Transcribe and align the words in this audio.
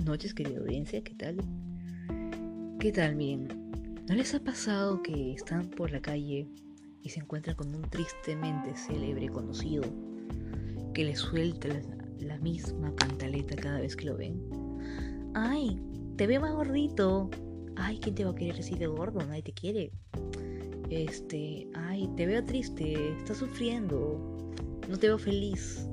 buenas 0.00 0.12
noches, 0.12 0.32
querida 0.32 0.60
audiencia, 0.60 1.02
¿qué 1.02 1.14
tal? 1.14 1.36
¿Qué 2.78 2.90
tal? 2.90 3.16
Miren, 3.16 3.48
¿no 4.08 4.14
les 4.14 4.34
ha 4.34 4.40
pasado 4.42 5.02
que 5.02 5.34
están 5.34 5.68
por 5.68 5.90
la 5.90 6.00
calle 6.00 6.48
y 7.02 7.10
se 7.10 7.20
encuentran 7.20 7.54
con 7.54 7.74
un 7.74 7.82
tristemente 7.82 8.74
célebre 8.74 9.28
conocido 9.28 9.82
que 10.94 11.04
les 11.04 11.18
suelta 11.18 11.68
la, 12.18 12.38
misma 12.38 12.94
cantaleta 12.94 13.56
cada 13.56 13.80
vez 13.80 13.94
que 13.94 14.06
lo 14.06 14.16
ven? 14.16 14.40
¡Ay! 15.34 15.78
Te 16.16 16.26
veo 16.26 16.40
más 16.40 16.54
gordito. 16.54 17.28
Ay, 17.76 17.98
¿quién 18.00 18.14
te 18.14 18.24
va 18.24 18.30
a 18.30 18.34
querer 18.34 18.58
así 18.58 18.76
de 18.76 18.86
gordo? 18.86 19.20
Nadie 19.26 19.42
te 19.42 19.52
quiere. 19.52 19.92
Este, 20.88 21.68
ay, 21.74 22.08
te 22.16 22.24
veo 22.24 22.42
triste, 22.42 23.18
estás 23.18 23.36
sufriendo, 23.36 24.50
no 24.88 24.96
te 24.96 25.08
veo 25.08 25.18
feliz. 25.18 25.86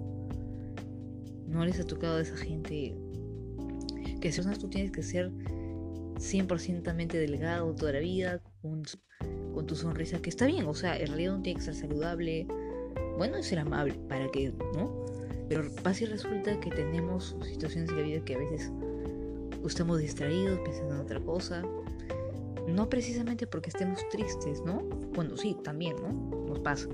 No 1.46 1.66
les 1.66 1.78
ha 1.82 1.84
tocado 1.86 2.20
a 2.20 2.22
esa 2.22 2.38
gente 2.38 2.96
que 4.20 4.32
si 4.32 4.42
tú 4.42 4.70
tienes 4.70 4.92
que 4.92 5.04
ser 5.04 5.32
100% 6.16 7.08
delgado 7.08 7.74
toda 7.76 7.94
la 7.94 8.00
vida, 8.00 8.42
con, 8.62 8.84
tu 9.66 9.76
sonrisa, 9.76 10.22
que 10.22 10.30
está 10.30 10.46
bien, 10.46 10.66
o 10.68 10.74
sea, 10.74 10.98
en 10.98 11.08
realidad 11.08 11.34
no 11.34 11.42
tiene 11.42 11.60
que 11.60 11.66
ser 11.66 11.76
saludable, 11.76 12.48
bueno, 13.18 13.38
es 13.38 13.48
ser 13.48 13.60
amable, 13.60 13.96
¿para 14.08 14.30
qué? 14.30 14.54
¿No? 14.76 15.06
Pero 15.50 15.64
pasa 15.84 16.04
y 16.04 16.08
resulta 16.08 16.60
que 16.60 16.70
tenemos 16.70 17.36
situaciones 17.42 17.90
en 17.90 17.98
la 17.98 18.04
vida 18.04 18.24
que 18.24 18.36
a 18.36 18.38
veces 18.38 18.72
estamos 19.66 20.00
distraídos, 20.00 20.60
pensando 20.60 20.96
en 20.96 21.02
otra 21.02 21.20
cosa, 21.20 21.64
no 22.68 22.90
precisamente 22.90 23.48
porque 23.48 23.70
estemos 23.70 24.08
tristes, 24.10 24.62
¿no? 24.62 24.84
Bueno, 25.14 25.38
sí, 25.38 25.58
también, 25.64 25.96
¿no? 25.98 26.46
Nos 26.48 26.60
pasa. 26.60 26.88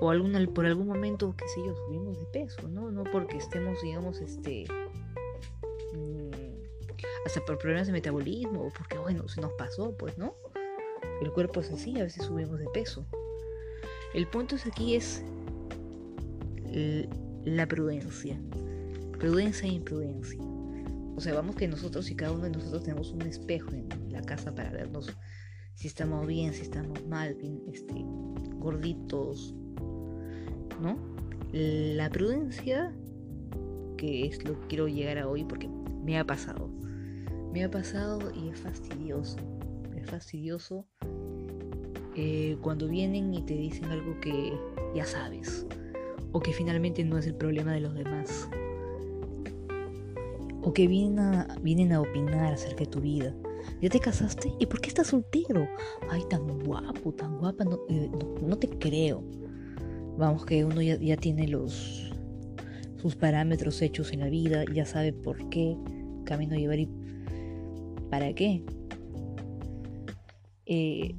O 0.00 0.10
alguna, 0.10 0.44
por 0.46 0.66
algún 0.66 0.86
momento, 0.86 1.34
qué 1.36 1.46
sé 1.48 1.60
yo, 1.64 1.74
subimos 1.74 2.18
de 2.18 2.26
peso, 2.26 2.68
¿no? 2.68 2.90
No 2.90 3.04
porque 3.04 3.36
estemos, 3.36 3.80
digamos, 3.82 4.20
este, 4.20 4.64
hasta 7.28 7.44
por 7.44 7.58
problemas 7.58 7.86
de 7.86 7.92
metabolismo, 7.92 8.66
o 8.66 8.70
porque, 8.70 8.96
bueno, 8.98 9.28
se 9.28 9.40
nos 9.40 9.52
pasó, 9.52 9.94
pues, 9.96 10.16
¿no? 10.16 10.34
El 11.20 11.30
cuerpo 11.32 11.60
es 11.60 11.70
así, 11.70 11.98
a 12.00 12.04
veces 12.04 12.24
subimos 12.24 12.58
de 12.58 12.66
peso. 12.72 13.06
El 14.14 14.26
punto 14.26 14.56
es 14.56 14.66
aquí 14.66 14.94
es 14.94 15.22
la 17.44 17.66
prudencia. 17.66 18.40
Prudencia 19.18 19.68
e 19.68 19.72
imprudencia. 19.72 20.40
O 21.16 21.20
sea, 21.20 21.34
vamos 21.34 21.54
que 21.56 21.68
nosotros 21.68 22.10
y 22.10 22.16
cada 22.16 22.32
uno 22.32 22.44
de 22.44 22.50
nosotros 22.50 22.84
tenemos 22.84 23.10
un 23.10 23.22
espejo 23.22 23.72
en 23.72 23.88
la 24.10 24.22
casa 24.22 24.54
para 24.54 24.70
vernos 24.70 25.12
si 25.74 25.86
estamos 25.86 26.26
bien, 26.26 26.52
si 26.54 26.62
estamos 26.62 27.06
mal, 27.06 27.36
este, 27.72 27.94
gorditos, 28.58 29.54
¿no? 30.80 30.96
La 31.52 32.08
prudencia, 32.10 32.92
que 33.96 34.26
es 34.26 34.42
lo 34.44 34.58
que 34.60 34.66
quiero 34.68 34.88
llegar 34.88 35.18
a 35.18 35.28
hoy 35.28 35.44
porque 35.44 35.68
me 36.04 36.18
ha 36.18 36.24
pasado. 36.24 36.70
Me 37.52 37.64
ha 37.64 37.70
pasado 37.70 38.32
y 38.34 38.48
es 38.48 38.60
fastidioso. 38.60 39.36
Es 39.96 40.10
fastidioso 40.10 40.86
eh, 42.14 42.56
cuando 42.60 42.88
vienen 42.88 43.32
y 43.34 43.42
te 43.42 43.54
dicen 43.54 43.86
algo 43.86 44.18
que 44.20 44.52
ya 44.94 45.04
sabes. 45.04 45.66
O 46.32 46.40
que 46.40 46.52
finalmente 46.52 47.04
no 47.04 47.18
es 47.18 47.26
el 47.26 47.34
problema 47.34 47.72
de 47.72 47.80
los 47.80 47.94
demás. 47.94 48.48
O 50.62 50.72
que 50.72 50.86
vienen 50.86 51.18
a, 51.18 51.56
vienen 51.62 51.92
a 51.92 52.00
opinar 52.00 52.52
acerca 52.52 52.84
de 52.84 52.90
tu 52.90 53.00
vida. 53.00 53.34
¿Ya 53.80 53.88
te 53.88 54.00
casaste? 54.00 54.52
¿Y 54.58 54.66
por 54.66 54.80
qué 54.80 54.88
estás 54.88 55.08
soltero? 55.08 55.66
Ay, 56.10 56.22
tan 56.28 56.46
guapo, 56.64 57.12
tan 57.12 57.38
guapa. 57.38 57.64
No, 57.64 57.78
eh, 57.88 58.10
te 58.60 58.68
creo. 58.68 59.24
Vamos, 60.16 60.44
que 60.44 60.64
uno 60.64 60.82
ya, 60.82 60.96
ya 60.96 61.16
tiene 61.16 61.48
los 61.48 62.08
sus 63.00 63.14
parámetros 63.14 63.80
hechos 63.80 64.12
en 64.12 64.20
la 64.20 64.28
vida, 64.28 64.64
ya 64.72 64.84
sabe 64.84 65.12
por 65.12 65.48
qué 65.48 65.76
camino 66.24 66.56
llevar 66.56 66.80
y 66.80 66.88
¿Para 68.10 68.32
qué? 68.34 68.62
Eh, 70.66 71.14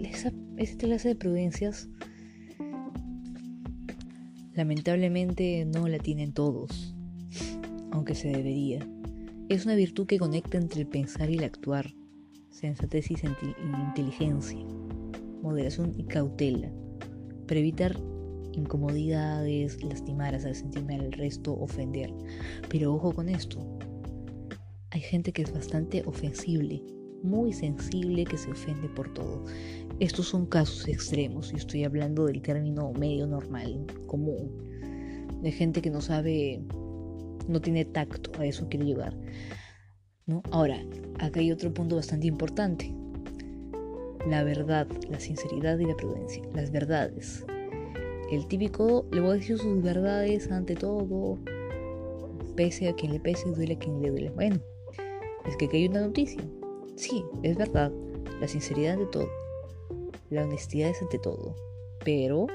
esa, 0.00 0.32
esta 0.56 0.86
clase 0.86 1.08
de 1.08 1.16
prudencias 1.16 1.88
lamentablemente 4.54 5.66
no 5.66 5.86
la 5.86 5.98
tienen 5.98 6.32
todos, 6.32 6.94
aunque 7.90 8.14
se 8.14 8.28
debería. 8.28 8.86
Es 9.48 9.64
una 9.64 9.74
virtud 9.74 10.06
que 10.06 10.18
conecta 10.18 10.58
entre 10.58 10.80
el 10.80 10.88
pensar 10.88 11.30
y 11.30 11.36
el 11.36 11.44
actuar, 11.44 11.94
sensatez 12.50 13.10
y, 13.10 13.16
inteligencia, 13.86 14.64
moderación 15.42 15.94
y 15.98 16.04
cautela, 16.04 16.72
para 17.46 17.60
evitar 17.60 17.96
incomodidades, 18.52 19.84
lastimar, 19.84 20.34
hacer 20.34 20.54
sentir 20.54 20.84
mal 20.84 21.00
al 21.00 21.12
resto, 21.12 21.52
ofender. 21.52 22.12
Pero 22.70 22.94
ojo 22.94 23.12
con 23.12 23.28
esto, 23.28 23.60
hay 24.96 25.02
gente 25.02 25.30
que 25.30 25.42
es 25.42 25.52
bastante 25.52 26.02
ofensible, 26.06 26.82
muy 27.22 27.52
sensible, 27.52 28.24
que 28.24 28.38
se 28.38 28.50
ofende 28.50 28.88
por 28.88 29.12
todo. 29.12 29.44
Estos 30.00 30.28
son 30.28 30.46
casos 30.46 30.88
extremos 30.88 31.52
y 31.52 31.56
estoy 31.56 31.84
hablando 31.84 32.24
del 32.24 32.40
término 32.40 32.92
medio 32.94 33.26
normal, 33.26 33.84
común, 34.06 34.50
de 35.42 35.52
gente 35.52 35.82
que 35.82 35.90
no 35.90 36.00
sabe, 36.00 36.62
no 37.46 37.60
tiene 37.60 37.84
tacto, 37.84 38.32
a 38.40 38.46
eso 38.46 38.68
quiero 38.70 38.86
llegar. 38.86 39.14
¿no? 40.24 40.42
Ahora, 40.50 40.82
acá 41.18 41.40
hay 41.40 41.52
otro 41.52 41.74
punto 41.74 41.96
bastante 41.96 42.26
importante. 42.26 42.90
La 44.26 44.44
verdad, 44.44 44.88
la 45.10 45.20
sinceridad 45.20 45.78
y 45.78 45.84
la 45.84 45.94
prudencia. 45.94 46.42
Las 46.54 46.70
verdades. 46.70 47.44
El 48.32 48.46
típico, 48.46 49.06
le 49.12 49.20
voy 49.20 49.32
a 49.32 49.34
decir 49.34 49.58
sus 49.58 49.82
verdades 49.82 50.50
ante 50.50 50.74
todo, 50.74 51.38
pese 52.56 52.88
a 52.88 52.94
quien 52.94 53.12
le 53.12 53.20
pese, 53.20 53.50
duele 53.50 53.74
a 53.74 53.78
quien 53.78 54.00
le 54.00 54.10
duele. 54.10 54.30
Bueno, 54.30 54.58
es 55.46 55.56
que 55.56 55.66
aquí 55.66 55.78
hay 55.78 55.88
una 55.88 56.00
noticia. 56.00 56.42
Sí, 56.96 57.24
es 57.42 57.56
verdad, 57.56 57.92
la 58.40 58.48
sinceridad 58.48 58.98
de 58.98 59.06
todo, 59.06 59.28
la 60.30 60.44
honestidad 60.44 60.90
es 60.90 61.00
ante 61.02 61.18
todo, 61.18 61.54
pero, 62.04 62.46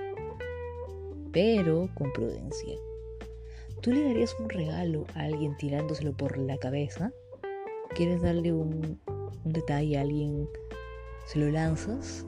pero 1.31 1.89
con 1.95 2.11
prudencia. 2.11 2.75
¿Tú 3.81 3.91
le 3.91 4.03
darías 4.03 4.35
un 4.39 4.49
regalo 4.49 5.05
a 5.15 5.21
alguien 5.21 5.57
tirándoselo 5.57 6.13
por 6.13 6.37
la 6.37 6.57
cabeza? 6.57 7.11
¿Quieres 7.95 8.21
darle 8.21 8.53
un, 8.53 8.99
un 9.07 9.53
detalle 9.53 9.97
a 9.97 10.01
alguien? 10.01 10.47
¿Se 11.25 11.39
lo 11.39 11.49
lanzas? 11.49 12.25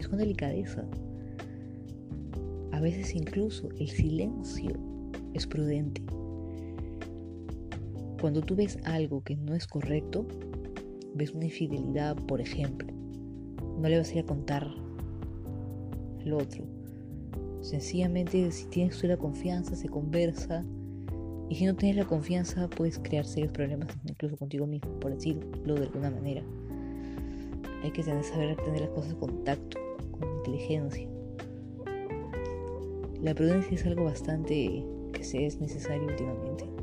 Es 0.00 0.08
con 0.08 0.18
delicadeza. 0.18 0.84
A 2.72 2.80
veces 2.80 3.14
incluso 3.14 3.68
el 3.78 3.88
silencio 3.88 4.72
es 5.32 5.46
prudente. 5.46 6.02
Cuando 8.24 8.40
tú 8.40 8.56
ves 8.56 8.78
algo 8.84 9.22
que 9.22 9.36
no 9.36 9.54
es 9.54 9.66
correcto, 9.66 10.26
ves 11.14 11.32
una 11.32 11.44
infidelidad, 11.44 12.16
por 12.16 12.40
ejemplo, 12.40 12.88
no 13.78 13.86
le 13.86 13.98
vas 13.98 14.08
a 14.08 14.14
ir 14.14 14.20
a 14.20 14.26
contar 14.26 14.66
al 16.22 16.32
otro. 16.32 16.64
Sencillamente, 17.60 18.50
si 18.50 18.64
tienes 18.68 19.04
la 19.04 19.18
confianza, 19.18 19.76
se 19.76 19.90
conversa. 19.90 20.64
Y 21.50 21.56
si 21.56 21.66
no 21.66 21.76
tienes 21.76 21.98
la 21.98 22.06
confianza, 22.06 22.66
puedes 22.70 22.98
crear 22.98 23.26
serios 23.26 23.52
problemas 23.52 23.94
incluso 24.08 24.38
contigo 24.38 24.66
mismo, 24.66 24.98
por 25.00 25.12
decirlo 25.12 25.74
de 25.74 25.82
alguna 25.82 26.10
manera. 26.10 26.42
Hay 27.82 27.90
que 27.90 28.02
saber 28.02 28.56
tener 28.56 28.80
las 28.80 28.90
cosas 28.92 29.12
con 29.16 29.44
tacto, 29.44 29.76
con 30.12 30.34
inteligencia. 30.38 31.06
La 33.20 33.34
prudencia 33.34 33.74
es 33.74 33.84
algo 33.84 34.04
bastante 34.04 34.82
que 35.12 35.22
se 35.22 35.44
es 35.44 35.60
necesario 35.60 36.06
últimamente. 36.06 36.74